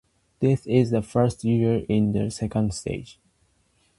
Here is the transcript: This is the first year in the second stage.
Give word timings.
This 0.39 0.65
is 0.65 0.89
the 0.89 1.03
first 1.03 1.43
year 1.43 1.85
in 1.87 2.11
the 2.13 2.31
second 2.31 2.73
stage. 2.73 3.19